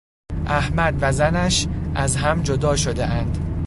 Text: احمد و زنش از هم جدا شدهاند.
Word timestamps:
احمد 0.45 0.95
و 1.01 1.11
زنش 1.11 1.67
از 1.95 2.15
هم 2.15 2.41
جدا 2.41 2.75
شدهاند. 2.75 3.55